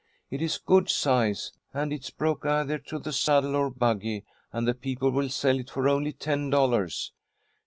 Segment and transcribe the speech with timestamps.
[0.31, 4.73] It is good size, and it's broke either to the saddle or buggy, and the
[4.73, 7.13] people will sell it for only ten dollars.